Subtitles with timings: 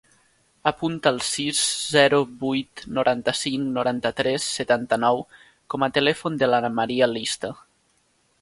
[0.69, 1.59] Apunta el sis,
[1.97, 5.23] zero, vuit, noranta-cinc, noranta-tres, setanta-nou
[5.75, 7.53] com a telèfon de l'Ana maria Lista.